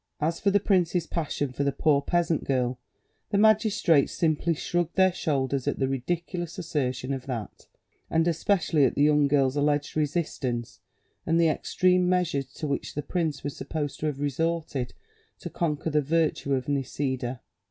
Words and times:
As 0.19 0.39
for 0.39 0.49
the 0.49 0.59
prince's 0.59 1.05
passion 1.05 1.51
for 1.53 1.63
the 1.63 1.71
poor 1.71 2.01
peasant 2.01 2.43
girl, 2.43 2.79
the 3.29 3.37
magistrates 3.37 4.11
simply 4.13 4.55
shrugged 4.55 4.95
their 4.95 5.13
shoulders 5.13 5.67
at 5.67 5.77
the 5.77 5.87
ridiculous 5.87 6.57
assertion 6.57 7.13
of 7.13 7.27
that, 7.27 7.67
and 8.09 8.27
especially 8.27 8.83
at 8.83 8.95
the 8.95 9.03
young 9.03 9.27
girl's 9.27 9.55
alleged 9.55 9.95
resistance 9.95 10.79
and 11.23 11.39
the 11.39 11.49
extreme 11.49 12.09
measures 12.09 12.51
to 12.53 12.65
which 12.65 12.95
the 12.95 13.03
prince 13.03 13.43
was 13.43 13.55
supposed 13.55 13.99
to 13.99 14.07
have 14.07 14.19
resorted 14.19 14.95
to 15.37 15.51
conquer 15.51 15.91
the 15.91 16.01
virtue 16.01 16.55
of 16.55 16.67
Nisida. 16.67 17.41